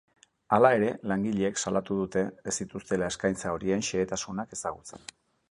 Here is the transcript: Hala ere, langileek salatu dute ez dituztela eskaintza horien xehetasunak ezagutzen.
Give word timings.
Hala 0.55 0.69
ere, 0.77 0.87
langileek 1.11 1.61
salatu 1.63 1.97
dute 1.99 2.23
ez 2.53 2.55
dituztela 2.63 3.11
eskaintza 3.15 3.53
horien 3.59 3.87
xehetasunak 3.91 4.59
ezagutzen. 4.59 5.07